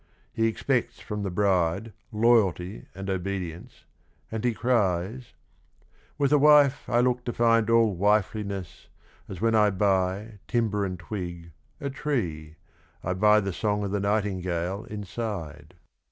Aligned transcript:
He 0.33 0.47
expects 0.47 0.99
from 0.99 1.21
the 1.21 1.29
bride 1.29 1.93
loyalty 2.11 2.87
and 2.95 3.07
obedience, 3.07 3.83
and 4.31 4.43
he 4.43 4.51
cries 4.51 5.33
"With 6.17 6.31
a 6.31 6.39
wife 6.39 6.89
I 6.89 7.01
look 7.01 7.23
to 7.25 7.31
find 7.31 7.69
all 7.69 7.95
wifeliness, 7.95 8.87
As 9.29 9.41
when 9.41 9.53
I 9.53 9.69
buy, 9.69 10.39
timber 10.47 10.85
and 10.85 10.97
twig, 10.97 11.51
a 11.79 11.91
tree— 11.91 12.55
I 13.03 13.13
buy 13.13 13.41
the 13.41 13.53
song 13.53 13.83
o' 13.83 13.87
the 13.89 13.99
nightingale 13.99 14.85
inside." 14.85 15.75